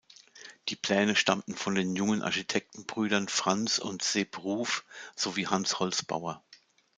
[0.69, 4.83] Die Pläne stammten von den jungen Architekten-Brüdern Franz und Sep Ruf
[5.15, 6.43] sowie Hans Holzbauer.